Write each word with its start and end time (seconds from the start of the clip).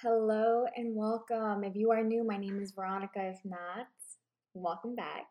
Hello 0.00 0.64
and 0.76 0.94
welcome. 0.94 1.64
If 1.64 1.74
you 1.74 1.90
are 1.90 2.04
new, 2.04 2.22
my 2.22 2.36
name 2.36 2.60
is 2.62 2.70
Veronica. 2.70 3.18
If 3.18 3.40
not, 3.44 3.88
welcome 4.54 4.94
back. 4.94 5.26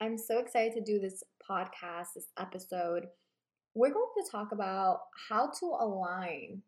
I'm 0.00 0.16
so 0.16 0.38
excited 0.38 0.72
to 0.76 0.80
do 0.80 0.98
this 0.98 1.22
podcast, 1.46 2.14
this 2.14 2.28
episode. 2.38 3.04
We're 3.74 3.92
going 3.92 4.06
to 4.16 4.30
talk 4.30 4.52
about 4.52 5.00
how 5.28 5.50
to 5.60 5.66
align 5.66 6.62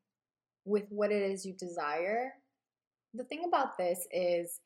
with 0.66 0.84
what 0.90 1.10
it 1.10 1.22
is 1.22 1.46
you 1.46 1.54
desire. 1.54 2.34
The 3.14 3.24
thing 3.24 3.44
about 3.48 3.78
this 3.78 4.06
is, 4.12 4.60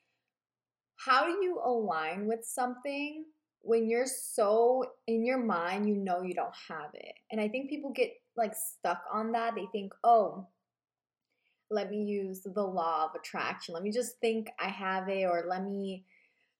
how 0.96 1.26
do 1.26 1.30
you 1.30 1.60
align 1.64 2.26
with 2.26 2.44
something 2.44 3.24
when 3.60 3.88
you're 3.88 4.04
so 4.04 4.84
in 5.06 5.24
your 5.24 5.38
mind, 5.38 5.88
you 5.88 5.94
know 5.94 6.22
you 6.22 6.34
don't 6.34 6.56
have 6.68 6.90
it? 6.94 7.14
And 7.30 7.40
I 7.40 7.46
think 7.46 7.70
people 7.70 7.92
get 7.92 8.10
like 8.36 8.54
stuck 8.56 9.04
on 9.12 9.30
that. 9.30 9.54
They 9.54 9.68
think, 9.70 9.92
oh, 10.02 10.48
let 11.70 11.90
me 11.90 12.02
use 12.04 12.42
the 12.42 12.62
law 12.62 13.06
of 13.06 13.14
attraction. 13.14 13.74
Let 13.74 13.82
me 13.82 13.90
just 13.90 14.18
think 14.20 14.48
I 14.60 14.68
have 14.68 15.08
it, 15.08 15.24
or 15.24 15.44
let 15.48 15.64
me, 15.64 16.04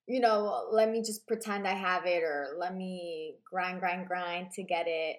you 0.06 0.20
know, 0.20 0.68
let 0.70 0.90
me 0.90 1.02
just 1.02 1.26
pretend 1.26 1.66
I 1.66 1.74
have 1.74 2.06
it, 2.06 2.22
or 2.22 2.54
let 2.58 2.74
me 2.74 3.36
grind, 3.48 3.80
grind, 3.80 4.06
grind 4.06 4.50
to 4.52 4.62
get 4.62 4.86
it. 4.88 5.16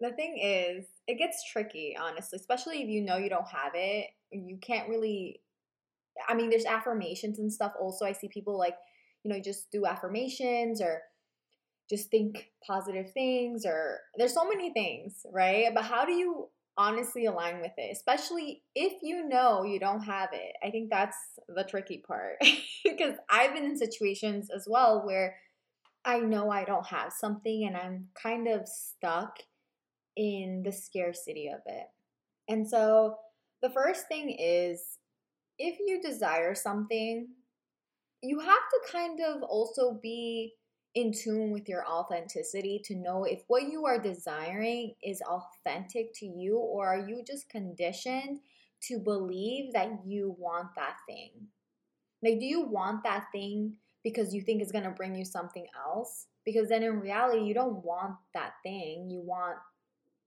The 0.00 0.12
thing 0.12 0.38
is, 0.38 0.86
it 1.06 1.18
gets 1.18 1.44
tricky, 1.50 1.96
honestly, 2.00 2.36
especially 2.36 2.82
if 2.82 2.88
you 2.88 3.02
know 3.02 3.18
you 3.18 3.28
don't 3.28 3.48
have 3.48 3.72
it. 3.74 4.06
You 4.30 4.56
can't 4.56 4.88
really, 4.88 5.40
I 6.28 6.34
mean, 6.34 6.48
there's 6.48 6.64
affirmations 6.64 7.38
and 7.38 7.52
stuff 7.52 7.72
also. 7.78 8.04
I 8.04 8.12
see 8.12 8.28
people 8.28 8.56
like, 8.58 8.76
you 9.24 9.30
know, 9.30 9.40
just 9.40 9.70
do 9.70 9.84
affirmations 9.84 10.80
or 10.80 11.02
just 11.90 12.08
think 12.08 12.52
positive 12.64 13.12
things, 13.12 13.66
or 13.66 13.98
there's 14.16 14.32
so 14.32 14.48
many 14.48 14.72
things, 14.72 15.26
right? 15.32 15.74
But 15.74 15.84
how 15.84 16.06
do 16.06 16.12
you 16.12 16.48
honestly 16.76 17.26
align 17.26 17.60
with 17.60 17.72
it, 17.76 17.90
especially 17.92 18.62
if 18.74 19.02
you 19.02 19.28
know 19.28 19.64
you 19.64 19.78
don't 19.78 20.02
have 20.02 20.30
it. 20.32 20.52
I 20.64 20.70
think 20.70 20.90
that's 20.90 21.16
the 21.48 21.64
tricky 21.64 22.02
part 22.06 22.36
because 22.84 23.14
I've 23.28 23.54
been 23.54 23.64
in 23.64 23.76
situations 23.76 24.48
as 24.54 24.66
well 24.68 25.04
where 25.04 25.36
I 26.04 26.20
know 26.20 26.50
I 26.50 26.64
don't 26.64 26.86
have 26.86 27.12
something 27.12 27.66
and 27.66 27.76
I'm 27.76 28.08
kind 28.20 28.48
of 28.48 28.66
stuck 28.66 29.38
in 30.16 30.62
the 30.64 30.72
scarcity 30.72 31.48
of 31.48 31.60
it. 31.66 31.86
And 32.48 32.68
so 32.68 33.16
the 33.62 33.70
first 33.70 34.08
thing 34.08 34.36
is 34.38 34.98
if 35.58 35.78
you 35.78 36.00
desire 36.00 36.54
something, 36.54 37.28
you 38.22 38.38
have 38.38 38.48
to 38.48 38.92
kind 38.92 39.20
of 39.20 39.42
also 39.42 39.98
be 40.02 40.54
in 40.94 41.12
tune 41.12 41.52
with 41.52 41.68
your 41.68 41.86
authenticity 41.86 42.80
to 42.84 42.96
know 42.96 43.24
if 43.24 43.42
what 43.46 43.70
you 43.70 43.86
are 43.86 43.98
desiring 43.98 44.94
is 45.04 45.22
authentic 45.22 46.12
to 46.14 46.26
you 46.26 46.56
or 46.58 46.88
are 46.88 47.08
you 47.08 47.22
just 47.24 47.48
conditioned 47.48 48.40
to 48.82 48.98
believe 48.98 49.72
that 49.72 49.90
you 50.06 50.34
want 50.38 50.68
that 50.76 50.96
thing. 51.06 51.30
Like, 52.22 52.38
do 52.38 52.46
you 52.46 52.62
want 52.62 53.02
that 53.04 53.26
thing 53.32 53.74
because 54.02 54.34
you 54.34 54.40
think 54.40 54.62
it's 54.62 54.72
gonna 54.72 54.90
bring 54.90 55.14
you 55.14 55.24
something 55.24 55.66
else? 55.86 56.26
Because 56.44 56.68
then 56.68 56.82
in 56.82 57.00
reality, 57.00 57.44
you 57.44 57.54
don't 57.54 57.84
want 57.84 58.16
that 58.34 58.52
thing. 58.62 59.10
You 59.10 59.20
want 59.20 59.56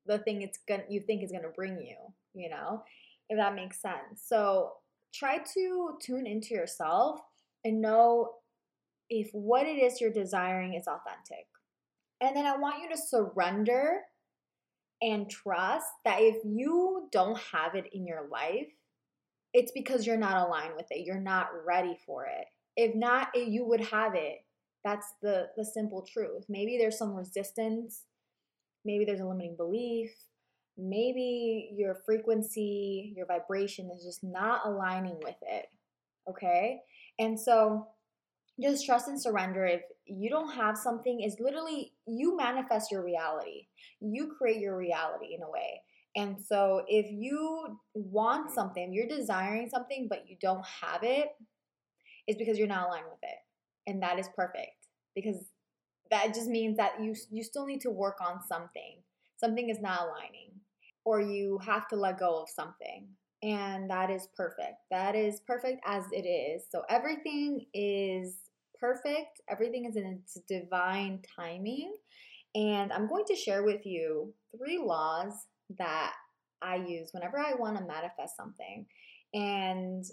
the 0.05 0.19
thing 0.19 0.41
it's 0.41 0.59
gonna 0.67 0.83
you 0.89 0.99
think 0.99 1.23
is 1.23 1.31
gonna 1.31 1.49
bring 1.55 1.77
you, 1.81 1.95
you 2.33 2.49
know, 2.49 2.83
if 3.29 3.37
that 3.37 3.55
makes 3.55 3.81
sense. 3.81 4.23
So 4.23 4.73
try 5.13 5.39
to 5.53 5.97
tune 6.01 6.27
into 6.27 6.53
yourself 6.53 7.21
and 7.63 7.81
know 7.81 8.35
if 9.09 9.29
what 9.33 9.65
it 9.65 9.77
is 9.77 9.99
you're 9.99 10.11
desiring 10.11 10.73
is 10.73 10.87
authentic. 10.87 11.45
And 12.21 12.35
then 12.35 12.45
I 12.45 12.57
want 12.57 12.81
you 12.81 12.89
to 12.89 12.97
surrender 12.97 14.01
and 15.01 15.29
trust 15.29 15.87
that 16.05 16.21
if 16.21 16.37
you 16.45 17.09
don't 17.11 17.37
have 17.51 17.75
it 17.75 17.85
in 17.91 18.07
your 18.07 18.29
life, 18.31 18.69
it's 19.53 19.71
because 19.71 20.07
you're 20.07 20.17
not 20.17 20.47
aligned 20.47 20.75
with 20.75 20.87
it. 20.89 21.05
You're 21.05 21.19
not 21.19 21.49
ready 21.65 21.97
for 22.05 22.25
it. 22.25 22.45
If 22.75 22.95
not, 22.95 23.27
you 23.35 23.65
would 23.65 23.81
have 23.81 24.15
it. 24.15 24.37
That's 24.83 25.13
the 25.21 25.47
the 25.55 25.65
simple 25.65 26.07
truth. 26.11 26.45
Maybe 26.49 26.77
there's 26.77 26.97
some 26.97 27.13
resistance. 27.13 28.03
Maybe 28.85 29.05
there's 29.05 29.19
a 29.19 29.25
limiting 29.25 29.55
belief. 29.55 30.11
Maybe 30.77 31.71
your 31.75 31.97
frequency, 32.05 33.13
your 33.15 33.27
vibration 33.27 33.91
is 33.95 34.03
just 34.03 34.23
not 34.23 34.61
aligning 34.65 35.19
with 35.23 35.35
it. 35.41 35.67
Okay? 36.29 36.79
And 37.19 37.39
so 37.39 37.87
just 38.63 38.85
trust 38.85 39.07
and 39.07 39.21
surrender. 39.21 39.65
If 39.65 39.81
you 40.05 40.29
don't 40.29 40.53
have 40.53 40.77
something 40.77 41.21
is 41.21 41.37
literally 41.39 41.93
you 42.07 42.35
manifest 42.37 42.91
your 42.91 43.03
reality. 43.03 43.67
You 43.99 44.33
create 44.37 44.59
your 44.59 44.77
reality 44.77 45.35
in 45.35 45.43
a 45.43 45.49
way. 45.49 45.81
And 46.15 46.37
so 46.39 46.83
if 46.87 47.07
you 47.09 47.79
want 47.95 48.51
something 48.51 48.93
you're 48.93 49.07
desiring 49.07 49.69
something 49.69 50.07
but 50.09 50.27
you 50.27 50.37
don't 50.41 50.65
have 50.81 51.03
it 51.03 51.29
it's 52.27 52.37
because 52.37 52.57
you're 52.57 52.67
not 52.67 52.87
aligned 52.87 53.05
with 53.09 53.19
it. 53.23 53.37
And 53.87 54.01
that 54.01 54.19
is 54.19 54.29
perfect 54.35 54.87
because 55.15 55.45
that 56.11 56.33
just 56.33 56.47
means 56.47 56.77
that 56.77 57.01
you 57.01 57.15
you 57.31 57.43
still 57.43 57.65
need 57.65 57.81
to 57.81 57.89
work 57.89 58.17
on 58.21 58.41
something. 58.47 59.01
Something 59.37 59.69
is 59.69 59.81
not 59.81 60.01
aligning 60.01 60.51
or 61.05 61.19
you 61.21 61.59
have 61.65 61.87
to 61.89 61.95
let 61.95 62.19
go 62.19 62.41
of 62.41 62.49
something. 62.49 63.07
And 63.41 63.89
that 63.89 64.09
is 64.09 64.29
perfect. 64.37 64.75
That 64.89 65.15
is 65.15 65.41
perfect 65.45 65.81
as 65.85 66.05
it 66.11 66.25
is. 66.25 66.63
So 66.71 66.83
everything 66.89 67.65
is 67.73 68.37
perfect. 68.83 69.39
Everything 69.49 69.85
is 69.85 69.95
in 69.95 70.05
its 70.05 70.37
divine 70.45 71.21
timing. 71.39 71.93
And 72.53 72.91
I'm 72.91 73.07
going 73.07 73.23
to 73.27 73.35
share 73.35 73.63
with 73.63 73.85
you 73.85 74.33
three 74.57 74.77
laws 74.77 75.31
that 75.77 76.11
I 76.61 76.75
use 76.75 77.11
whenever 77.13 77.39
I 77.39 77.53
want 77.57 77.77
to 77.77 77.85
manifest 77.85 78.35
something. 78.35 78.85
And 79.33 80.03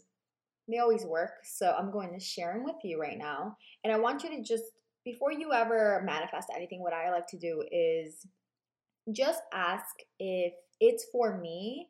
they 0.69 0.79
always 0.79 1.05
work. 1.05 1.33
So 1.43 1.75
I'm 1.77 1.91
going 1.91 2.13
to 2.13 2.25
share 2.25 2.53
them 2.55 2.65
with 2.65 2.77
you 2.85 3.01
right 3.01 3.19
now. 3.19 3.57
And 3.83 3.93
I 3.93 3.99
want 3.99 4.23
you 4.23 4.31
to 4.31 4.43
just, 4.43 4.63
before 5.05 5.33
you 5.33 5.53
ever 5.53 6.03
manifest 6.07 6.47
anything, 6.55 6.81
what 6.81 6.93
I 6.93 7.11
like 7.11 7.27
to 7.29 7.39
do 7.39 7.65
is 7.73 8.25
just 9.11 9.43
ask 9.53 9.85
if 10.21 10.53
it's 10.79 11.07
for 11.11 11.39
me 11.39 11.89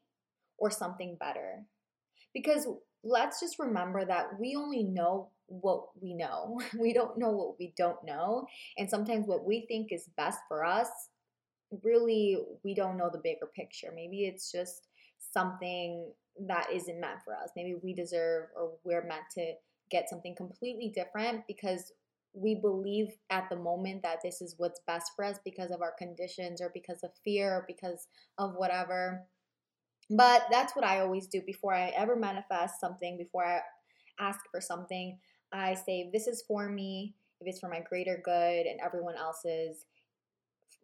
or 0.56 0.70
something 0.70 1.18
better. 1.20 1.66
Because 2.32 2.66
let's 3.02 3.40
just 3.40 3.58
remember 3.58 4.04
that 4.04 4.38
we 4.38 4.56
only 4.56 4.82
know 4.82 5.30
what 5.46 5.88
we 6.00 6.14
know. 6.14 6.60
We 6.78 6.92
don't 6.92 7.18
know 7.18 7.30
what 7.30 7.58
we 7.58 7.74
don't 7.76 8.02
know. 8.04 8.46
And 8.78 8.88
sometimes 8.88 9.26
what 9.26 9.44
we 9.44 9.66
think 9.66 9.92
is 9.92 10.08
best 10.16 10.38
for 10.48 10.64
us, 10.64 10.88
really, 11.82 12.38
we 12.64 12.74
don't 12.74 12.96
know 12.96 13.10
the 13.12 13.18
bigger 13.22 13.46
picture. 13.54 13.92
Maybe 13.94 14.24
it's 14.26 14.50
just 14.50 14.88
something 15.32 16.12
that 16.46 16.68
isn't 16.72 17.00
meant 17.00 17.20
for 17.24 17.34
us. 17.34 17.50
Maybe 17.56 17.74
we 17.82 17.94
deserve 17.94 18.48
or 18.56 18.72
we're 18.84 19.06
meant 19.06 19.24
to 19.34 19.54
get 19.90 20.08
something 20.08 20.34
completely 20.36 20.92
different 20.94 21.46
because 21.46 21.92
we 22.32 22.54
believe 22.54 23.08
at 23.30 23.48
the 23.50 23.56
moment 23.56 24.02
that 24.02 24.18
this 24.22 24.40
is 24.40 24.54
what's 24.56 24.80
best 24.86 25.10
for 25.16 25.24
us 25.24 25.38
because 25.44 25.70
of 25.70 25.82
our 25.82 25.94
conditions 25.98 26.60
or 26.60 26.70
because 26.72 27.02
of 27.02 27.10
fear 27.24 27.52
or 27.52 27.64
because 27.66 28.06
of 28.38 28.54
whatever. 28.54 29.26
But 30.10 30.42
that's 30.50 30.74
what 30.74 30.84
I 30.84 31.00
always 31.00 31.28
do 31.28 31.40
before 31.46 31.72
I 31.72 31.92
ever 31.96 32.16
manifest 32.16 32.80
something, 32.80 33.16
before 33.16 33.46
I 33.46 33.60
ask 34.18 34.40
for 34.50 34.60
something. 34.60 35.18
I 35.52 35.74
say, 35.74 36.10
this 36.12 36.26
is 36.26 36.42
for 36.46 36.68
me, 36.68 37.14
if 37.40 37.46
it's 37.46 37.60
for 37.60 37.68
my 37.68 37.80
greater 37.80 38.20
good 38.24 38.66
and 38.66 38.80
everyone 38.80 39.16
else's, 39.16 39.86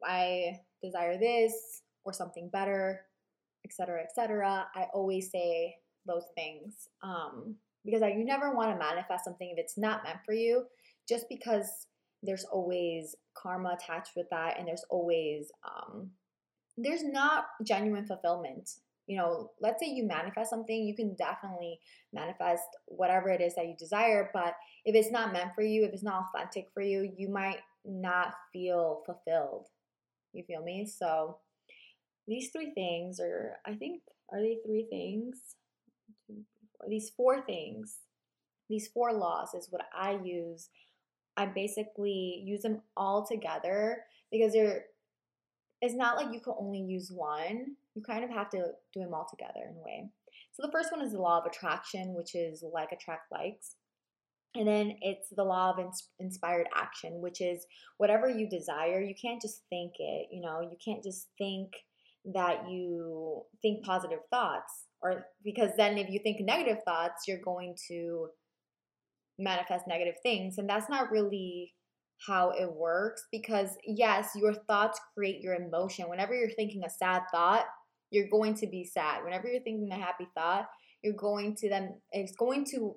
I 0.04 0.60
desire 0.82 1.18
this 1.18 1.82
or 2.04 2.12
something 2.12 2.48
better, 2.50 3.02
etc., 3.64 4.02
etc. 4.02 4.66
I 4.74 4.84
always 4.94 5.30
say 5.30 5.76
those 6.06 6.26
things 6.36 6.88
um, 7.02 7.56
because 7.84 8.02
I, 8.02 8.08
you 8.08 8.24
never 8.24 8.54
want 8.54 8.70
to 8.70 8.78
manifest 8.78 9.24
something 9.24 9.50
if 9.50 9.58
it's 9.58 9.76
not 9.76 10.04
meant 10.04 10.18
for 10.24 10.34
you, 10.34 10.66
just 11.08 11.28
because 11.28 11.88
there's 12.22 12.44
always 12.44 13.16
karma 13.34 13.76
attached 13.80 14.12
with 14.16 14.28
that, 14.30 14.58
and 14.58 14.66
there's 14.68 14.84
always 14.88 15.50
um, 15.64 16.10
there's 16.76 17.04
not 17.04 17.46
genuine 17.64 18.06
fulfillment 18.06 18.70
you 19.06 19.16
know, 19.16 19.50
let's 19.60 19.80
say 19.80 19.88
you 19.88 20.04
manifest 20.04 20.50
something, 20.50 20.84
you 20.84 20.94
can 20.94 21.14
definitely 21.14 21.78
manifest 22.12 22.64
whatever 22.86 23.28
it 23.28 23.40
is 23.40 23.54
that 23.54 23.66
you 23.66 23.76
desire. 23.78 24.30
But 24.32 24.56
if 24.84 24.94
it's 24.94 25.12
not 25.12 25.32
meant 25.32 25.54
for 25.54 25.62
you, 25.62 25.84
if 25.84 25.92
it's 25.92 26.02
not 26.02 26.24
authentic 26.34 26.68
for 26.74 26.82
you, 26.82 27.12
you 27.16 27.28
might 27.28 27.60
not 27.84 28.34
feel 28.52 29.02
fulfilled. 29.06 29.68
You 30.32 30.42
feel 30.42 30.62
me? 30.62 30.86
So 30.86 31.38
these 32.26 32.50
three 32.50 32.72
things 32.74 33.20
are, 33.20 33.58
I 33.64 33.74
think, 33.74 34.02
are 34.32 34.40
they 34.40 34.58
three 34.66 34.86
things? 34.90 35.38
These 36.88 37.10
four 37.10 37.42
things, 37.42 37.98
these 38.68 38.88
four 38.88 39.12
laws 39.12 39.54
is 39.54 39.68
what 39.70 39.86
I 39.96 40.18
use. 40.22 40.68
I 41.36 41.46
basically 41.46 42.42
use 42.44 42.62
them 42.62 42.82
all 42.96 43.24
together 43.24 44.04
because 44.32 44.52
they're, 44.52 44.86
it's 45.80 45.94
not 45.94 46.16
like 46.16 46.32
you 46.32 46.40
can 46.40 46.54
only 46.58 46.80
use 46.80 47.10
one 47.12 47.76
you 47.96 48.02
kind 48.02 48.22
of 48.22 48.30
have 48.30 48.50
to 48.50 48.58
do 48.92 49.00
them 49.00 49.14
all 49.14 49.26
together 49.28 49.64
in 49.68 49.76
a 49.76 49.82
way. 49.82 50.10
So 50.52 50.62
the 50.62 50.70
first 50.70 50.92
one 50.92 51.04
is 51.04 51.12
the 51.12 51.20
law 51.20 51.38
of 51.38 51.46
attraction, 51.46 52.14
which 52.14 52.34
is 52.34 52.62
like 52.72 52.92
attract 52.92 53.32
likes. 53.32 53.74
And 54.54 54.68
then 54.68 54.96
it's 55.00 55.28
the 55.34 55.44
law 55.44 55.70
of 55.70 55.78
ins- 55.78 56.08
inspired 56.20 56.66
action, 56.74 57.20
which 57.20 57.40
is 57.40 57.66
whatever 57.96 58.28
you 58.28 58.48
desire, 58.48 59.00
you 59.00 59.14
can't 59.20 59.40
just 59.40 59.62
think 59.70 59.92
it, 59.98 60.28
you 60.30 60.40
know, 60.42 60.60
you 60.60 60.76
can't 60.82 61.02
just 61.02 61.28
think 61.38 61.72
that 62.34 62.68
you 62.68 63.42
think 63.62 63.84
positive 63.84 64.20
thoughts. 64.30 64.84
or 65.02 65.26
because 65.44 65.70
then 65.76 65.98
if 65.98 66.10
you 66.10 66.20
think 66.22 66.40
negative 66.40 66.82
thoughts, 66.84 67.24
you're 67.26 67.42
going 67.42 67.76
to 67.88 68.28
manifest 69.38 69.86
negative 69.86 70.16
things. 70.22 70.58
And 70.58 70.68
that's 70.68 70.88
not 70.88 71.10
really 71.10 71.74
how 72.24 72.50
it 72.50 72.72
works 72.72 73.26
because, 73.30 73.76
yes, 73.84 74.30
your 74.34 74.54
thoughts 74.54 75.00
create 75.14 75.40
your 75.40 75.54
emotion. 75.54 76.08
Whenever 76.08 76.34
you're 76.34 76.50
thinking 76.50 76.82
a 76.84 76.90
sad 76.90 77.22
thought, 77.32 77.64
you're 78.10 78.28
going 78.28 78.54
to 78.54 78.66
be 78.66 78.84
sad. 78.84 79.24
Whenever 79.24 79.48
you're 79.48 79.62
thinking 79.62 79.90
a 79.92 79.96
happy 79.96 80.28
thought, 80.34 80.68
you're 81.02 81.14
going 81.14 81.54
to 81.56 81.68
then, 81.68 82.00
it's 82.12 82.34
going 82.36 82.64
to 82.66 82.96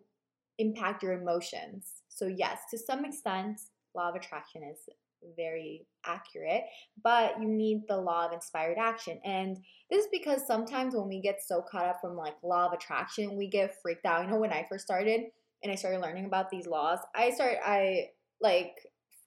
impact 0.57 1.04
your 1.04 1.13
emotions. 1.13 2.04
So, 2.10 2.27
yes, 2.27 2.60
to 2.71 2.77
some 2.77 3.06
extent, 3.06 3.60
law 3.95 4.10
of 4.10 4.16
attraction 4.16 4.63
is 4.63 4.89
very 5.36 5.86
accurate, 6.06 6.63
but 7.04 7.39
you 7.42 7.48
need 7.48 7.83
the 7.88 7.98
law 7.98 8.25
of 8.25 8.33
inspired 8.33 8.77
action. 8.77 9.19
And 9.25 9.57
this 9.89 10.06
is 10.06 10.10
because 10.12 10.45
sometimes 10.48 10.95
when 10.95 11.07
we 11.07 11.21
get 11.21 11.39
so 11.45 11.62
caught 11.62 11.88
up 11.88 12.00
from 12.01 12.16
like 12.16 12.36
law 12.44 12.68
of 12.68 12.74
attraction, 12.74 13.38
we 13.38 13.50
get 13.50 13.75
freaked 13.81 14.06
out. 14.06 14.24
You 14.24 14.31
know, 14.31 14.39
when 14.39 14.54
I 14.54 14.66
first 14.69 14.86
started 14.86 15.21
and 15.63 15.71
I 15.71 15.75
started 15.75 16.01
learning 16.01 16.25
about 16.25 16.50
these 16.50 16.68
laws, 16.68 17.00
I 17.16 17.31
started 17.31 17.60
I 17.66 18.07
like 18.42 18.75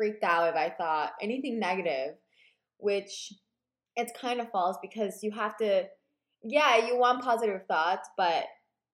freaked 0.02 0.24
out 0.24 0.48
if 0.48 0.56
I 0.56 0.68
thought 0.70 1.12
anything 1.22 1.60
negative, 1.60 2.16
which 2.78 3.32
it's 3.94 4.12
kind 4.20 4.40
of 4.40 4.50
false 4.50 4.76
because 4.82 5.22
you 5.22 5.30
have 5.30 5.56
to 5.58 5.84
yeah, 6.44 6.88
you 6.88 6.98
want 6.98 7.22
positive 7.22 7.60
thoughts, 7.68 8.08
but 8.16 8.46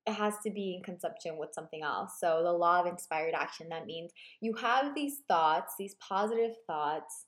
it 0.07 0.13
has 0.13 0.35
to 0.45 0.51
be 0.51 0.75
in 0.77 0.83
consumption 0.83 1.39
with 1.39 1.55
something 1.55 1.83
else. 1.83 2.13
So, 2.21 2.43
the 2.45 2.53
law 2.53 2.81
of 2.81 2.87
inspired 2.87 3.33
action 3.35 3.69
that 3.71 3.87
means 3.87 4.13
you 4.43 4.53
have 4.61 4.95
these 4.95 5.23
thoughts, 5.29 5.73
these 5.79 5.97
positive 6.07 6.53
thoughts. 6.67 7.25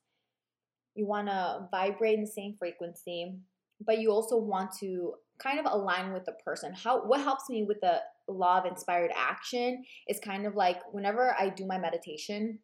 You 0.95 1.07
want 1.07 1.29
to 1.29 1.69
vibrate 1.71 2.17
in 2.17 2.21
the 2.21 2.31
same 2.31 2.57
frequency, 2.59 3.39
but 3.87 3.99
you 3.99 4.11
also 4.11 4.37
want 4.37 4.73
to 4.81 5.15
kind 5.43 5.59
of 5.59 5.65
align 5.73 6.13
with 6.13 6.27
the 6.27 6.35
person. 6.45 6.75
How 6.75 7.07
what 7.07 7.23
helps 7.23 7.45
me 7.49 7.65
with 7.67 7.81
the 7.81 8.01
law 8.29 8.59
of 8.59 8.67
inspired 8.67 9.11
action 9.17 9.83
is 10.07 10.21
kind 10.21 10.47
of 10.47 10.55
like 10.55 10.81
whenever 10.93 11.35
I 11.39 11.49
do 11.49 11.65
my 11.65 11.79
meditation, 11.79 12.59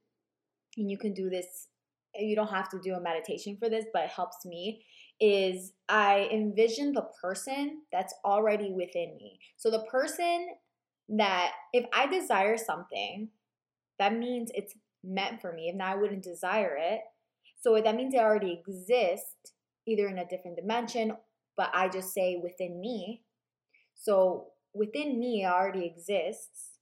and 0.76 0.90
you 0.90 0.98
can 0.98 1.14
do 1.14 1.30
this 1.30 1.68
you 2.18 2.36
don't 2.36 2.50
have 2.50 2.68
to 2.70 2.80
do 2.82 2.94
a 2.94 3.00
meditation 3.00 3.56
for 3.58 3.68
this, 3.68 3.84
but 3.92 4.04
it 4.04 4.10
helps 4.10 4.44
me 4.44 4.84
is 5.18 5.72
I 5.88 6.28
envision 6.30 6.92
the 6.92 7.06
person 7.22 7.82
that's 7.90 8.14
already 8.24 8.70
within 8.70 9.16
me. 9.16 9.38
So 9.56 9.70
the 9.70 9.84
person 9.90 10.48
that 11.08 11.52
if 11.72 11.86
I 11.94 12.06
desire 12.06 12.58
something, 12.58 13.30
that 13.98 14.14
means 14.14 14.50
it's 14.54 14.74
meant 15.02 15.40
for 15.40 15.52
me. 15.52 15.72
If 15.74 15.80
I 15.80 15.94
wouldn't 15.94 16.22
desire 16.22 16.76
it. 16.78 17.00
So 17.58 17.80
that 17.82 17.96
means 17.96 18.14
it 18.14 18.18
already 18.18 18.52
exists, 18.52 19.52
either 19.86 20.06
in 20.08 20.18
a 20.18 20.28
different 20.28 20.56
dimension, 20.56 21.16
but 21.56 21.70
I 21.72 21.88
just 21.88 22.12
say 22.12 22.38
within 22.42 22.80
me. 22.80 23.22
So 23.94 24.48
within 24.74 25.18
me 25.18 25.44
it 25.44 25.46
already 25.46 25.86
exists. 25.86 26.72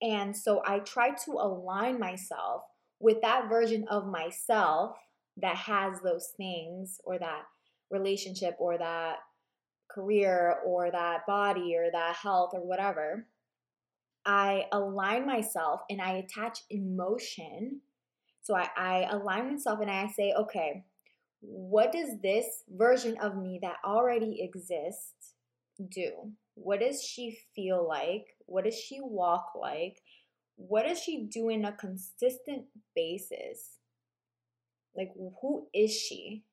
And 0.00 0.34
so 0.34 0.62
I 0.64 0.78
try 0.78 1.10
to 1.10 1.32
align 1.32 1.98
myself 1.98 2.62
with 3.00 3.20
that 3.22 3.48
version 3.48 3.86
of 3.88 4.06
myself 4.06 4.96
that 5.36 5.56
has 5.56 6.00
those 6.00 6.32
things 6.36 7.00
or 7.04 7.18
that 7.18 7.42
relationship 7.90 8.56
or 8.58 8.76
that 8.78 9.18
career 9.88 10.58
or 10.66 10.90
that 10.90 11.26
body 11.26 11.74
or 11.76 11.90
that 11.90 12.16
health 12.16 12.50
or 12.52 12.60
whatever, 12.60 13.26
I 14.24 14.66
align 14.72 15.26
myself 15.26 15.80
and 15.88 16.00
I 16.00 16.16
attach 16.16 16.60
emotion. 16.70 17.80
So 18.42 18.54
I, 18.54 18.68
I 18.76 19.08
align 19.10 19.52
myself 19.52 19.80
and 19.80 19.90
I 19.90 20.08
say, 20.08 20.32
okay, 20.38 20.84
what 21.40 21.92
does 21.92 22.20
this 22.20 22.64
version 22.68 23.16
of 23.18 23.36
me 23.36 23.58
that 23.62 23.76
already 23.84 24.42
exists 24.42 25.34
do? 25.90 26.32
What 26.54 26.80
does 26.80 27.02
she 27.02 27.38
feel 27.54 27.86
like? 27.86 28.26
What 28.46 28.64
does 28.64 28.74
she 28.78 28.98
walk 29.00 29.52
like? 29.58 30.02
What 30.58 30.84
does 30.86 31.02
she 31.02 31.24
do 31.24 31.48
in 31.48 31.64
a 31.64 31.72
consistent 31.72 32.66
basis? 32.94 33.78
Like, 34.94 35.12
who 35.40 35.68
is 35.72 35.92
she? 35.92 36.44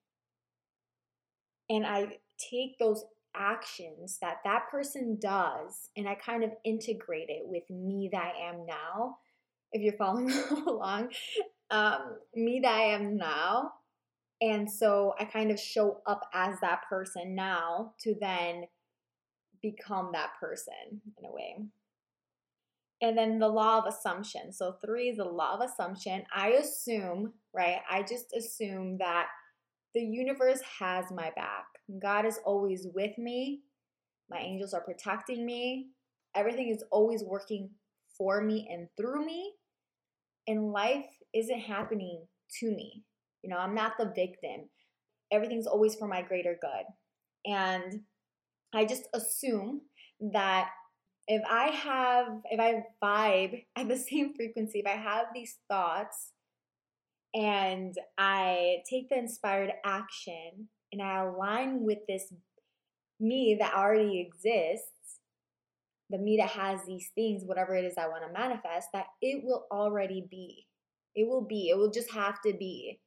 and 1.69 1.86
I 1.86 2.18
take 2.38 2.78
those 2.80 3.06
actions 3.36 4.18
that 4.22 4.38
that 4.46 4.69
person 4.72 5.18
does 5.19 5.90
and 5.98 6.07
I 6.07 6.16
kind 6.16 6.44
of 6.44 6.52
integrate 6.63 7.30
it 7.30 7.44
with 7.44 7.69
me 7.69 8.10
that 8.12 8.34
I 8.36 8.50
am 8.50 8.66
now. 8.66 9.18
If 9.72 9.81
you're 9.81 9.98
following 9.98 10.31
along, 10.68 11.10
um, 11.69 12.18
me 12.34 12.62
that 12.63 12.74
I 12.74 12.84
am 12.96 13.18
now. 13.18 13.74
And 14.42 14.69
so 14.69 15.13
I 15.19 15.25
kind 15.25 15.52
of 15.52 15.60
show 15.60 16.02
up 16.06 16.22
as 16.34 16.60
that 16.62 16.81
person 16.90 17.36
now 17.36 17.94
to 18.02 18.16
then 18.19 18.66
become 19.62 20.12
that 20.13 20.31
person 20.40 21.02
in 21.18 21.25
a 21.25 21.31
way. 21.31 21.57
And 23.01 23.18
then 23.18 23.39
the 23.39 23.47
law 23.47 23.80
of 23.80 23.86
assumption. 23.86 24.53
So, 24.53 24.77
three 24.83 25.09
is 25.09 25.18
the 25.18 25.25
law 25.25 25.56
of 25.56 25.69
assumption. 25.69 26.24
I 26.33 26.50
assume, 26.50 27.33
right? 27.53 27.80
I 27.89 28.01
just 28.03 28.33
assume 28.36 28.97
that 29.00 29.27
the 29.94 30.01
universe 30.01 30.62
has 30.80 31.06
my 31.12 31.31
back. 31.36 31.65
God 32.01 32.25
is 32.25 32.39
always 32.45 32.88
with 32.94 33.18
me. 33.18 33.62
My 34.30 34.39
angels 34.39 34.74
are 34.74 34.81
protecting 34.81 35.45
me. 35.45 35.88
Everything 36.36 36.69
is 36.69 36.83
always 36.92 37.24
working 37.24 37.69
for 38.18 38.42
me 38.42 38.68
and 38.71 38.88
through 38.97 39.25
me. 39.25 39.53
And 40.47 40.71
life 40.71 41.06
isn't 41.33 41.59
happening 41.59 42.25
to 42.59 42.71
me. 42.71 43.03
You 43.42 43.50
know, 43.50 43.57
I'm 43.57 43.75
not 43.75 43.94
the 43.97 44.12
victim. 44.15 44.69
Everything's 45.31 45.68
always 45.68 45.95
for 45.95 46.07
my 46.07 46.21
greater 46.21 46.57
good. 46.62 47.51
And 47.51 48.01
I 48.74 48.86
just 48.86 49.07
assume 49.13 49.81
that 50.33 50.69
if 51.27 51.42
I 51.50 51.68
have, 51.68 52.27
if 52.51 52.60
I 52.60 52.83
vibe 53.04 53.66
at 53.75 53.88
the 53.88 53.98
same 53.98 54.33
frequency, 54.33 54.80
if 54.80 54.88
I 54.88 54.98
have 54.98 55.27
these 55.33 55.57
thoughts 55.69 56.31
and 57.33 57.94
I 58.18 58.83
take 58.89 59.10
the 59.10 59.18
inspired 59.18 59.72
action 59.83 60.69
and 60.92 61.01
I 61.01 61.24
align 61.24 61.83
with 61.83 62.00
this 62.07 62.33
me 63.19 63.57
that 63.60 63.74
already 63.74 64.19
exists, 64.19 65.19
the 66.10 66.18
me 66.18 66.38
that 66.38 66.50
has 66.50 66.86
these 66.86 67.10
things, 67.16 67.44
whatever 67.45 67.75
it 67.75 67.86
is 67.86 67.98
I 67.98 68.07
want 68.07 68.24
to 68.25 68.39
manifest, 68.39 68.89
that 68.94 69.07
it 69.21 69.44
will 69.44 69.66
already 69.71 70.25
be. 70.30 70.68
It 71.16 71.28
will 71.28 71.42
be. 71.42 71.69
It 71.69 71.78
will 71.78 71.89
just 71.89 72.12
have 72.12 72.42
to 72.45 72.54
be. 72.54 73.00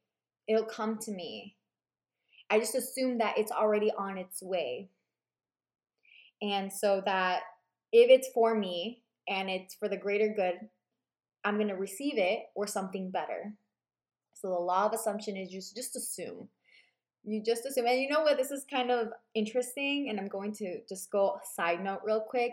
It'll 0.49 0.65
come 0.65 0.99
to 1.03 1.13
me. 1.13 1.55
I 2.51 2.59
just 2.59 2.75
assume 2.75 3.19
that 3.19 3.39
it's 3.39 3.53
already 3.53 3.93
on 3.97 4.19
its 4.19 4.43
way. 4.43 4.89
And 6.41 6.73
so 6.73 7.03
that 7.05 7.43
if 7.93 8.11
it's 8.11 8.29
for 8.35 8.55
me 8.55 9.03
and 9.29 9.49
it's 9.49 9.75
for 9.75 9.89
the 9.89 9.97
greater 9.97 10.33
good, 10.35 10.55
I'm 11.45 11.57
going 11.57 11.69
to 11.69 11.75
receive 11.75 12.15
it 12.17 12.41
or 12.55 12.67
something 12.67 13.11
better. 13.11 13.55
So 14.35 14.49
the 14.49 14.55
law 14.55 14.87
of 14.87 14.93
assumption 14.93 15.37
is 15.37 15.51
just 15.51 15.75
just 15.75 15.97
assume. 15.97 16.49
You 17.25 17.43
just 17.45 17.67
assume. 17.67 17.87
And 17.87 18.01
you 18.01 18.09
know 18.09 18.23
what? 18.23 18.39
This 18.39 18.51
is 18.51 18.65
kind 18.71 18.91
of 18.91 19.09
interesting, 19.35 20.09
and 20.09 20.19
I'm 20.19 20.29
going 20.29 20.53
to 20.55 20.81
just 20.89 21.11
go 21.11 21.39
side 21.55 21.83
note 21.83 22.01
real 22.05 22.21
quick. 22.21 22.53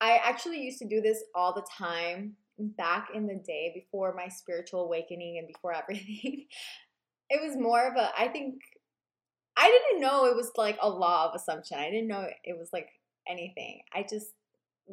I 0.00 0.20
actually 0.22 0.60
used 0.60 0.78
to 0.80 0.88
do 0.88 1.00
this 1.00 1.24
all 1.34 1.54
the 1.54 1.66
time 1.76 2.34
back 2.58 3.08
in 3.14 3.26
the 3.26 3.40
day 3.46 3.72
before 3.74 4.14
my 4.14 4.28
spiritual 4.28 4.84
awakening 4.84 5.38
and 5.38 5.48
before 5.48 5.72
everything. 5.82 6.46
it 7.30 7.42
was 7.42 7.56
more 7.56 7.86
of 7.86 7.96
a, 7.96 8.10
I 8.16 8.28
think, 8.28 8.54
I 9.56 9.66
didn't 9.66 10.02
know 10.02 10.26
it 10.26 10.36
was 10.36 10.52
like 10.56 10.78
a 10.80 10.88
law 10.88 11.28
of 11.28 11.34
assumption. 11.34 11.78
I 11.78 11.90
didn't 11.90 12.08
know 12.08 12.26
it 12.44 12.56
was 12.56 12.68
like 12.72 12.88
anything. 13.28 13.80
I 13.92 14.04
just 14.08 14.28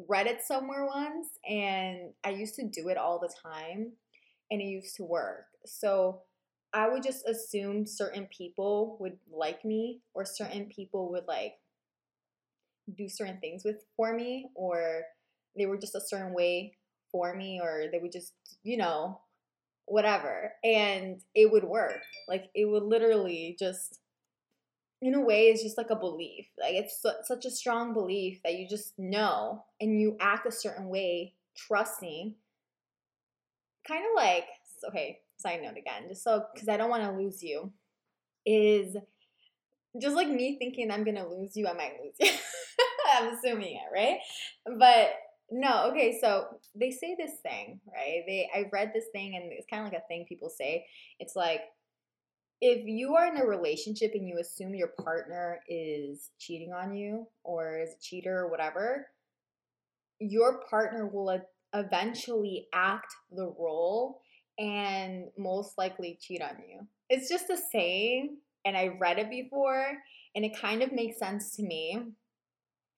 read 0.08 0.26
it 0.26 0.42
somewhere 0.42 0.86
once 0.86 1.28
and 1.48 2.12
I 2.24 2.30
used 2.30 2.54
to 2.56 2.68
do 2.68 2.88
it 2.88 2.96
all 2.96 3.18
the 3.18 3.32
time 3.42 3.92
and 4.50 4.60
it 4.60 4.64
used 4.64 4.96
to 4.96 5.04
work. 5.04 5.46
So 5.64 6.22
I 6.72 6.88
would 6.88 7.02
just 7.02 7.26
assume 7.26 7.86
certain 7.86 8.26
people 8.26 8.96
would 9.00 9.18
like 9.32 9.64
me 9.64 10.00
or 10.14 10.24
certain 10.24 10.66
people 10.66 11.10
would 11.12 11.26
like 11.26 11.54
do 12.96 13.08
certain 13.08 13.38
things 13.40 13.64
with 13.64 13.84
for 13.96 14.14
me 14.14 14.50
or 14.54 15.02
they 15.56 15.66
were 15.66 15.78
just 15.78 15.94
a 15.94 16.00
certain 16.00 16.34
way 16.34 16.76
for 17.10 17.34
me 17.34 17.60
or 17.62 17.84
they 17.90 17.98
would 17.98 18.12
just, 18.12 18.34
you 18.62 18.76
know, 18.76 19.20
whatever. 19.86 20.52
And 20.62 21.20
it 21.34 21.50
would 21.50 21.64
work. 21.64 22.02
Like 22.28 22.50
it 22.54 22.66
would 22.66 22.82
literally 22.82 23.56
just 23.58 24.00
in 25.02 25.14
a 25.14 25.20
way 25.20 25.48
it's 25.48 25.62
just 25.62 25.78
like 25.78 25.90
a 25.90 25.96
belief. 25.96 26.46
Like 26.60 26.74
it's 26.74 27.00
su- 27.02 27.22
such 27.24 27.44
a 27.44 27.50
strong 27.50 27.92
belief 27.92 28.40
that 28.44 28.56
you 28.56 28.68
just 28.68 28.98
know 28.98 29.64
and 29.80 30.00
you 30.00 30.16
act 30.20 30.46
a 30.46 30.52
certain 30.52 30.88
way 30.88 31.34
trusting 31.56 32.34
kind 33.86 34.04
of 34.04 34.16
like 34.16 34.46
okay, 34.88 35.20
side 35.38 35.60
note 35.62 35.76
again, 35.76 36.08
just 36.08 36.22
so 36.22 36.44
because 36.52 36.68
I 36.68 36.76
don't 36.76 36.90
want 36.90 37.02
to 37.02 37.22
lose 37.22 37.42
you, 37.42 37.72
is 38.44 38.96
just 40.00 40.16
like 40.16 40.28
me 40.28 40.56
thinking 40.58 40.90
I'm 40.90 41.04
gonna 41.04 41.28
lose 41.28 41.56
you, 41.56 41.66
I 41.66 41.72
might 41.72 41.94
lose 42.02 42.14
you. 42.20 42.30
I'm 43.14 43.34
assuming 43.34 43.76
it, 43.76 43.94
right? 43.94 44.18
But 44.78 45.10
no, 45.50 45.90
okay, 45.90 46.18
so 46.20 46.46
they 46.74 46.90
say 46.90 47.16
this 47.16 47.32
thing, 47.42 47.80
right? 47.92 48.22
They 48.26 48.48
I 48.54 48.66
read 48.72 48.92
this 48.94 49.06
thing 49.12 49.36
and 49.36 49.52
it's 49.52 49.66
kind 49.70 49.86
of 49.86 49.92
like 49.92 50.02
a 50.02 50.06
thing 50.06 50.26
people 50.28 50.50
say. 50.50 50.86
It's 51.20 51.36
like 51.36 51.60
if 52.60 52.86
you 52.86 53.14
are 53.14 53.26
in 53.26 53.36
a 53.36 53.46
relationship 53.46 54.12
and 54.14 54.26
you 54.26 54.38
assume 54.38 54.74
your 54.74 54.92
partner 55.02 55.60
is 55.68 56.30
cheating 56.38 56.72
on 56.72 56.94
you 56.94 57.26
or 57.44 57.78
is 57.78 57.90
a 57.90 58.00
cheater 58.00 58.38
or 58.38 58.50
whatever, 58.50 59.06
your 60.18 60.60
partner 60.70 61.06
will 61.06 61.40
eventually 61.74 62.68
act 62.72 63.14
the 63.30 63.52
role 63.58 64.20
and 64.58 65.26
most 65.36 65.76
likely 65.76 66.18
cheat 66.20 66.40
on 66.40 66.56
you. 66.66 66.86
It's 67.10 67.28
just 67.28 67.46
the 67.46 67.60
same, 67.70 68.38
and 68.64 68.76
I 68.76 68.88
read 68.98 69.18
it 69.18 69.30
before, 69.30 69.86
and 70.34 70.44
it 70.44 70.58
kind 70.58 70.82
of 70.82 70.92
makes 70.92 71.18
sense 71.18 71.54
to 71.56 71.62
me. 71.62 71.98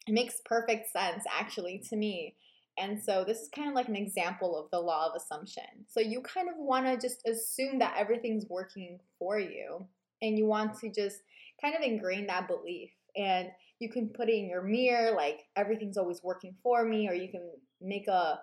It 0.07 0.13
makes 0.13 0.41
perfect 0.45 0.93
sense, 0.93 1.25
actually, 1.39 1.83
to 1.91 1.97
me. 1.97 2.37
And 2.81 3.03
so 3.03 3.25
this 3.27 3.41
is 3.41 3.49
kind 3.49 3.69
of 3.69 3.75
like 3.75 3.89
an 3.89 3.97
example 3.97 4.57
of 4.59 4.71
the 4.71 4.81
law 4.81 5.09
of 5.09 5.17
assumption. 5.17 5.65
So 5.87 6.01
you 6.01 6.21
kind 6.23 6.49
of 6.49 6.55
want 6.59 6.87
to 6.87 6.97
just 6.97 7.27
assume 7.27 7.79
that 7.81 7.97
everything's 7.99 8.47
working 8.49 8.99
for 9.19 9.39
you, 9.39 9.87
and 10.23 10.39
you 10.39 10.47
want 10.47 10.79
to 10.81 10.91
just 10.91 11.23
kind 11.61 11.75
of 11.75 11.83
ingrain 11.83 12.27
that 12.27 12.49
belief. 12.49 12.91
And 13.17 13.49
you 13.81 13.91
can 13.91 14.09
put 14.09 14.29
it 14.29 14.37
in 14.37 14.49
your 14.49 14.63
mirror, 14.63 15.13
like 15.15 15.41
everything's 15.57 15.97
always 15.97 16.23
working 16.23 16.55
for 16.63 16.85
me, 16.85 17.09
or 17.09 17.15
you 17.15 17.31
can 17.31 17.51
make 17.81 18.09
a 18.09 18.41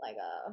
like 0.00 0.16
a 0.16 0.52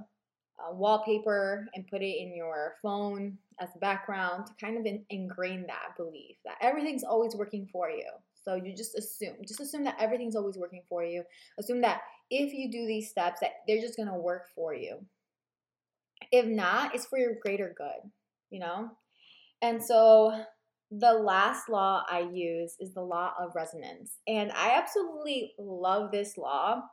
uh, 0.60 0.74
wallpaper 0.74 1.68
and 1.76 1.88
put 1.88 2.02
it 2.02 2.18
in 2.22 2.36
your 2.36 2.76
phone 2.82 3.38
as 3.60 3.70
a 3.76 3.80
background 3.80 4.46
to 4.48 4.54
kind 4.60 4.78
of 4.78 4.86
in, 4.86 5.04
ingrain 5.10 5.66
that 5.68 5.96
belief 5.98 6.38
that 6.46 6.56
everything's 6.62 7.04
always 7.04 7.36
working 7.36 7.68
for 7.72 7.90
you. 7.90 8.10
So 8.46 8.56
you 8.56 8.76
just 8.76 8.96
assume, 8.96 9.36
just 9.46 9.60
assume 9.60 9.84
that 9.86 9.98
everything's 10.00 10.36
always 10.36 10.58
working 10.58 10.84
for 10.88 11.04
you. 11.04 11.24
Assume 11.58 11.82
that 11.82 12.02
if 12.30 12.54
you 12.54 12.72
do 12.72 12.86
these 12.86 13.10
steps, 13.10 13.40
that 13.42 13.54
they're 13.68 13.82
just 13.82 13.98
gonna 13.98 14.18
work 14.18 14.48
for 14.54 14.74
you. 14.74 15.00
If 16.32 16.46
not, 16.46 16.94
it's 16.94 17.08
for 17.08 17.18
your 17.18 17.36
greater 17.42 17.74
good, 17.76 18.12
you 18.52 18.60
know. 18.60 18.92
And 19.62 19.84
so 19.84 20.46
the 20.92 21.14
last 21.14 21.70
law 21.70 22.04
I 22.10 22.20
use 22.32 22.76
is 22.80 22.94
the 22.94 23.02
law 23.02 23.34
of 23.40 23.56
resonance, 23.56 24.20
and 24.28 24.52
I 24.52 24.72
absolutely 24.78 25.54
love 25.58 26.12
this 26.12 26.38
law. 26.38 26.84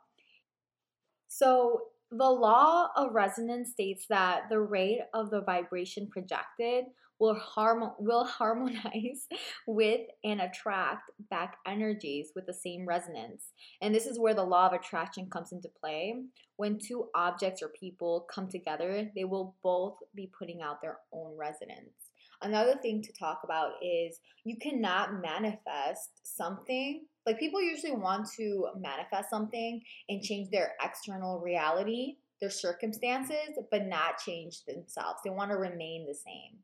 So 1.27 1.81
the 2.11 2.29
law 2.29 2.89
of 2.95 3.13
resonance 3.13 3.71
states 3.71 4.05
that 4.09 4.49
the 4.49 4.59
rate 4.59 5.01
of 5.13 5.29
the 5.29 5.41
vibration 5.41 6.07
projected 6.07 6.85
will, 7.19 7.35
harm- 7.35 7.93
will 7.99 8.25
harmonize 8.25 9.27
with 9.67 10.01
and 10.23 10.41
attract 10.41 11.11
back 11.29 11.57
energies 11.67 12.31
with 12.35 12.45
the 12.45 12.53
same 12.53 12.85
resonance. 12.85 13.51
And 13.81 13.93
this 13.93 14.05
is 14.05 14.19
where 14.19 14.33
the 14.33 14.43
law 14.43 14.67
of 14.67 14.73
attraction 14.73 15.29
comes 15.29 15.51
into 15.51 15.69
play. 15.79 16.15
When 16.57 16.77
two 16.77 17.09
objects 17.15 17.61
or 17.61 17.69
people 17.69 18.27
come 18.33 18.47
together, 18.47 19.09
they 19.15 19.23
will 19.23 19.55
both 19.63 19.97
be 20.15 20.31
putting 20.37 20.61
out 20.61 20.81
their 20.81 20.97
own 21.11 21.35
resonance. 21.37 22.11
Another 22.41 22.75
thing 22.75 23.01
to 23.01 23.13
talk 23.13 23.41
about 23.45 23.71
is 23.81 24.19
you 24.43 24.57
cannot 24.57 25.21
manifest 25.21 26.19
something. 26.23 27.05
Like 27.25 27.39
people 27.39 27.61
usually 27.61 27.95
want 27.95 28.27
to 28.37 28.67
manifest 28.77 29.29
something 29.29 29.81
and 30.09 30.21
change 30.21 30.49
their 30.49 30.73
external 30.83 31.39
reality, 31.39 32.17
their 32.41 32.49
circumstances, 32.49 33.57
but 33.71 33.87
not 33.87 34.17
change 34.17 34.65
themselves. 34.65 35.19
They 35.23 35.29
want 35.29 35.51
to 35.51 35.57
remain 35.57 36.05
the 36.05 36.13
same. 36.13 36.59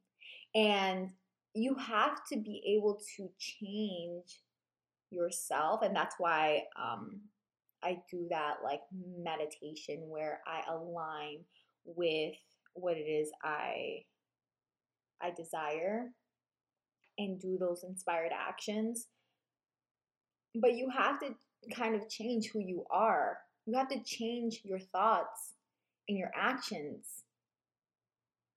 And 0.55 1.11
you 1.53 1.75
have 1.75 2.25
to 2.31 2.37
be 2.37 2.75
able 2.77 2.99
to 3.17 3.29
change 3.37 4.41
yourself. 5.11 5.81
And 5.83 5.95
that's 5.95 6.15
why 6.17 6.63
um, 6.81 7.21
I 7.83 7.99
do 8.09 8.27
that 8.29 8.57
like 8.63 8.81
meditation 8.91 10.03
where 10.07 10.41
I 10.45 10.61
align 10.71 11.39
with 11.85 12.35
what 12.73 12.97
it 12.97 13.01
is 13.01 13.31
I 13.43 14.03
I 15.21 15.31
desire 15.31 16.11
and 17.17 17.39
do 17.39 17.57
those 17.59 17.83
inspired 17.83 18.31
actions. 18.31 19.07
But 20.55 20.75
you 20.75 20.89
have 20.89 21.19
to 21.19 21.35
kind 21.75 21.95
of 21.95 22.09
change 22.09 22.49
who 22.51 22.59
you 22.59 22.85
are. 22.89 23.37
You 23.65 23.77
have 23.77 23.89
to 23.89 24.01
change 24.03 24.61
your 24.63 24.79
thoughts 24.79 25.55
and 26.07 26.17
your 26.17 26.31
actions. 26.35 27.23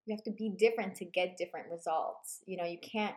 You 0.06 0.14
have 0.14 0.24
to 0.24 0.30
be 0.30 0.50
different 0.50 0.94
to 0.96 1.04
get 1.04 1.36
different 1.36 1.70
results. 1.70 2.40
You 2.46 2.56
know, 2.56 2.64
you 2.64 2.78
can't 2.78 3.14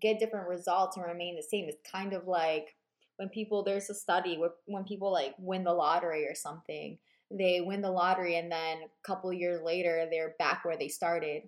get 0.00 0.20
different 0.20 0.48
results 0.48 0.96
and 0.96 1.06
remain 1.06 1.36
the 1.36 1.42
same. 1.42 1.66
It's 1.68 1.90
kind 1.90 2.12
of 2.12 2.26
like 2.26 2.76
when 3.16 3.28
people, 3.28 3.62
there's 3.62 3.90
a 3.90 3.94
study 3.94 4.38
where 4.38 4.50
when 4.66 4.84
people 4.84 5.12
like 5.12 5.34
win 5.38 5.64
the 5.64 5.72
lottery 5.72 6.26
or 6.26 6.34
something, 6.34 6.98
they 7.30 7.60
win 7.60 7.82
the 7.82 7.90
lottery 7.90 8.36
and 8.36 8.50
then 8.50 8.78
a 8.78 9.06
couple 9.06 9.32
years 9.32 9.60
later 9.62 10.06
they're 10.10 10.34
back 10.38 10.64
where 10.64 10.76
they 10.76 10.88
started 10.88 11.42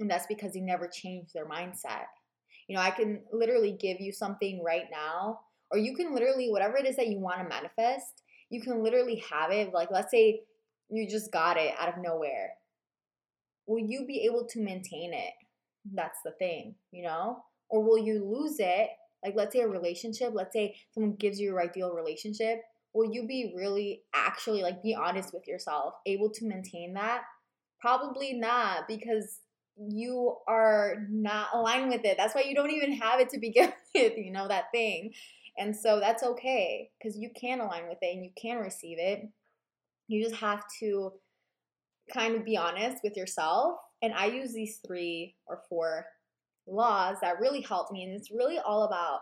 and 0.00 0.10
that's 0.10 0.26
because 0.26 0.54
they 0.54 0.60
never 0.60 0.88
changed 0.88 1.32
their 1.34 1.46
mindset. 1.46 2.06
You 2.66 2.76
know, 2.76 2.82
I 2.82 2.90
can 2.90 3.20
literally 3.32 3.72
give 3.72 4.00
you 4.00 4.12
something 4.12 4.62
right 4.64 4.86
now, 4.90 5.40
or 5.70 5.78
you 5.78 5.94
can 5.94 6.14
literally, 6.14 6.50
whatever 6.50 6.76
it 6.78 6.86
is 6.86 6.96
that 6.96 7.08
you 7.08 7.18
want 7.18 7.38
to 7.38 7.48
manifest, 7.48 8.22
you 8.48 8.60
can 8.60 8.82
literally 8.82 9.22
have 9.30 9.50
it. 9.50 9.72
Like, 9.72 9.90
let's 9.90 10.10
say 10.10 10.40
you 10.88 11.08
just 11.08 11.30
got 11.30 11.56
it 11.56 11.74
out 11.78 11.88
of 11.88 12.02
nowhere. 12.02 12.54
Will 13.70 13.78
you 13.78 14.04
be 14.04 14.22
able 14.24 14.46
to 14.46 14.60
maintain 14.60 15.14
it? 15.14 15.32
That's 15.94 16.18
the 16.24 16.32
thing, 16.32 16.74
you 16.90 17.04
know? 17.04 17.44
Or 17.68 17.84
will 17.84 17.98
you 17.98 18.24
lose 18.24 18.56
it? 18.58 18.88
Like, 19.24 19.34
let's 19.36 19.54
say 19.54 19.60
a 19.60 19.68
relationship, 19.68 20.32
let's 20.34 20.52
say 20.52 20.74
someone 20.90 21.14
gives 21.14 21.38
you 21.38 21.50
your 21.50 21.62
ideal 21.62 21.92
relationship. 21.94 22.62
Will 22.94 23.14
you 23.14 23.28
be 23.28 23.54
really 23.56 24.02
actually, 24.12 24.62
like, 24.62 24.82
be 24.82 24.96
honest 24.96 25.32
with 25.32 25.46
yourself, 25.46 25.94
able 26.04 26.30
to 26.30 26.48
maintain 26.48 26.94
that? 26.94 27.22
Probably 27.80 28.32
not, 28.32 28.88
because 28.88 29.38
you 29.76 30.34
are 30.48 31.06
not 31.08 31.50
aligned 31.54 31.90
with 31.90 32.04
it. 32.04 32.16
That's 32.16 32.34
why 32.34 32.42
you 32.48 32.56
don't 32.56 32.72
even 32.72 32.94
have 32.94 33.20
it 33.20 33.28
to 33.28 33.38
begin 33.38 33.72
with, 33.94 34.14
you 34.16 34.32
know, 34.32 34.48
that 34.48 34.72
thing. 34.72 35.12
And 35.56 35.76
so 35.76 36.00
that's 36.00 36.24
okay 36.24 36.90
because 36.98 37.16
you 37.16 37.30
can 37.40 37.60
align 37.60 37.88
with 37.88 37.98
it 38.02 38.16
and 38.16 38.24
you 38.24 38.32
can 38.36 38.58
receive 38.58 38.98
it. 38.98 39.28
You 40.08 40.24
just 40.24 40.40
have 40.40 40.64
to 40.80 41.12
kind 42.12 42.36
of 42.36 42.44
be 42.44 42.56
honest 42.56 42.98
with 43.02 43.16
yourself. 43.16 43.78
And 44.02 44.12
I 44.14 44.26
use 44.26 44.52
these 44.52 44.80
three 44.86 45.36
or 45.46 45.62
four 45.68 46.06
laws 46.66 47.16
that 47.22 47.40
really 47.40 47.60
help 47.60 47.90
me. 47.90 48.04
And 48.04 48.12
it's 48.14 48.30
really 48.30 48.58
all 48.58 48.84
about 48.84 49.20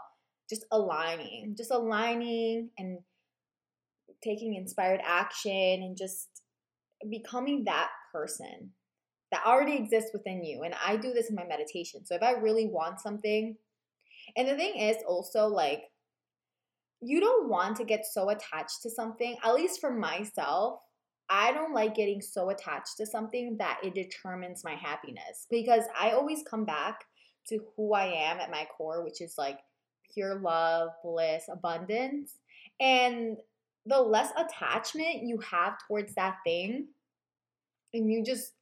just 0.48 0.64
aligning, 0.70 1.54
just 1.56 1.70
aligning 1.70 2.70
and 2.78 2.98
taking 4.22 4.54
inspired 4.54 5.00
action 5.04 5.52
and 5.52 5.96
just 5.96 6.28
becoming 7.10 7.64
that 7.64 7.88
person 8.12 8.70
that 9.30 9.44
already 9.46 9.76
exists 9.76 10.10
within 10.12 10.42
you. 10.42 10.62
And 10.62 10.74
I 10.84 10.96
do 10.96 11.12
this 11.12 11.28
in 11.28 11.36
my 11.36 11.44
meditation. 11.44 12.04
So 12.06 12.14
if 12.14 12.22
I 12.22 12.32
really 12.32 12.66
want 12.66 13.00
something, 13.00 13.56
and 14.36 14.48
the 14.48 14.56
thing 14.56 14.76
is 14.76 14.96
also 15.06 15.46
like, 15.46 15.82
you 17.00 17.20
don't 17.20 17.48
want 17.48 17.76
to 17.76 17.84
get 17.84 18.04
so 18.10 18.30
attached 18.30 18.82
to 18.82 18.90
something, 18.90 19.36
at 19.44 19.54
least 19.54 19.80
for 19.80 19.92
myself. 19.92 20.80
I 21.30 21.52
don't 21.52 21.74
like 21.74 21.94
getting 21.94 22.22
so 22.22 22.50
attached 22.50 22.96
to 22.96 23.06
something 23.06 23.56
that 23.58 23.80
it 23.82 23.94
determines 23.94 24.64
my 24.64 24.74
happiness 24.74 25.46
because 25.50 25.84
I 25.98 26.12
always 26.12 26.42
come 26.48 26.64
back 26.64 27.04
to 27.48 27.60
who 27.76 27.94
I 27.94 28.06
am 28.06 28.40
at 28.40 28.50
my 28.50 28.66
core, 28.76 29.04
which 29.04 29.20
is 29.20 29.36
like 29.36 29.58
pure 30.12 30.36
love, 30.36 30.90
bliss, 31.02 31.44
abundance. 31.50 32.38
And 32.80 33.36
the 33.86 34.00
less 34.00 34.32
attachment 34.36 35.22
you 35.22 35.38
have 35.38 35.74
towards 35.86 36.14
that 36.14 36.36
thing, 36.44 36.86
and 37.94 38.12
you 38.12 38.22
just 38.24 38.52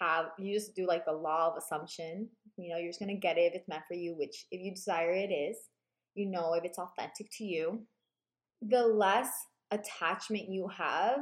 have 0.00 0.26
you 0.38 0.54
just 0.54 0.74
do 0.74 0.86
like 0.86 1.04
the 1.04 1.12
law 1.12 1.50
of 1.50 1.56
assumption. 1.56 2.28
You 2.56 2.70
know, 2.70 2.78
you're 2.78 2.90
just 2.90 3.00
gonna 3.00 3.14
get 3.14 3.38
it 3.38 3.52
if 3.52 3.54
it's 3.54 3.68
meant 3.68 3.82
for 3.88 3.94
you, 3.94 4.14
which 4.16 4.46
if 4.50 4.60
you 4.60 4.72
desire 4.74 5.12
it 5.12 5.32
is. 5.32 5.56
You 6.14 6.26
know 6.26 6.54
if 6.54 6.64
it's 6.64 6.78
authentic 6.78 7.28
to 7.38 7.44
you. 7.44 7.82
The 8.60 8.86
less 8.86 9.30
attachment 9.70 10.48
you 10.48 10.68
have, 10.68 11.20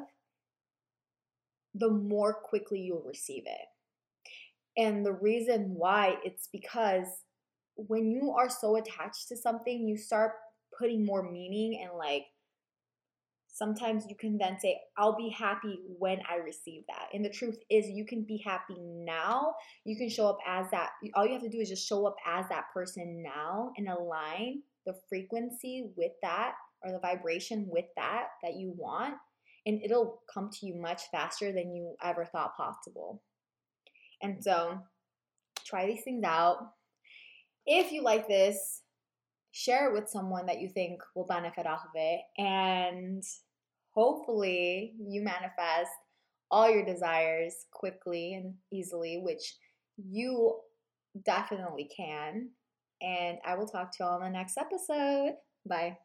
the 1.74 1.90
more 1.90 2.34
quickly 2.34 2.80
you'll 2.80 3.04
receive 3.06 3.44
it. 3.46 4.80
And 4.80 5.04
the 5.04 5.12
reason 5.12 5.74
why 5.76 6.16
it's 6.24 6.48
because 6.52 7.06
when 7.74 8.10
you 8.10 8.34
are 8.36 8.48
so 8.48 8.76
attached 8.76 9.28
to 9.28 9.36
something, 9.36 9.86
you 9.86 9.96
start 9.96 10.32
putting 10.78 11.04
more 11.04 11.30
meaning 11.30 11.80
and 11.82 11.96
like 11.98 12.24
sometimes 13.52 14.06
you 14.08 14.16
can 14.16 14.38
then 14.38 14.58
say, 14.60 14.80
I'll 14.96 15.16
be 15.16 15.28
happy 15.28 15.80
when 15.98 16.20
I 16.30 16.36
receive 16.36 16.84
that. 16.88 17.08
And 17.12 17.24
the 17.24 17.30
truth 17.30 17.58
is, 17.68 17.88
you 17.88 18.06
can 18.06 18.22
be 18.22 18.42
happy 18.44 18.76
now. 18.78 19.54
You 19.84 19.96
can 19.96 20.08
show 20.08 20.28
up 20.28 20.38
as 20.46 20.66
that. 20.70 20.90
All 21.14 21.26
you 21.26 21.32
have 21.32 21.42
to 21.42 21.48
do 21.48 21.58
is 21.58 21.68
just 21.68 21.86
show 21.86 22.06
up 22.06 22.16
as 22.26 22.46
that 22.48 22.64
person 22.72 23.22
now 23.22 23.72
and 23.76 23.88
align 23.88 24.62
the 24.86 24.94
frequency 25.08 25.90
with 25.96 26.12
that 26.22 26.52
or 26.82 26.92
the 26.92 27.00
vibration 27.00 27.66
with 27.68 27.84
that 27.96 28.28
that 28.42 28.54
you 28.54 28.72
want. 28.76 29.14
And 29.66 29.82
it'll 29.84 30.22
come 30.32 30.50
to 30.52 30.66
you 30.66 30.80
much 30.80 31.02
faster 31.10 31.52
than 31.52 31.74
you 31.74 31.94
ever 32.02 32.24
thought 32.24 32.56
possible. 32.56 33.22
And 34.22 34.42
so, 34.42 34.78
try 35.66 35.86
these 35.86 36.02
things 36.02 36.24
out. 36.24 36.58
If 37.66 37.92
you 37.92 38.02
like 38.02 38.26
this, 38.26 38.82
share 39.52 39.88
it 39.88 39.94
with 39.94 40.08
someone 40.08 40.46
that 40.46 40.60
you 40.60 40.68
think 40.68 41.00
will 41.14 41.26
benefit 41.26 41.66
off 41.66 41.80
of 41.84 41.90
it. 41.94 42.20
And 42.38 43.22
hopefully 43.94 44.94
you 44.98 45.22
manifest 45.22 45.90
all 46.50 46.70
your 46.70 46.84
desires 46.84 47.54
quickly 47.72 48.34
and 48.34 48.54
easily, 48.72 49.20
which 49.22 49.56
you 49.96 50.58
definitely 51.24 51.88
can. 51.94 52.50
And 53.02 53.38
I 53.44 53.54
will 53.54 53.66
talk 53.66 53.92
to 53.92 53.96
y'all 54.00 54.16
in 54.16 54.24
the 54.24 54.38
next 54.38 54.58
episode. 54.58 55.34
Bye. 55.66 56.00